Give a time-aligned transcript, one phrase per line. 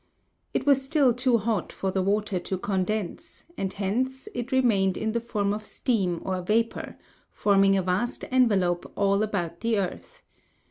[0.51, 5.11] It was still too hot for the water to condense and hence it remained in
[5.11, 6.97] the form of steam or vapor,
[7.29, 10.23] forming a vast envelope all about the earth.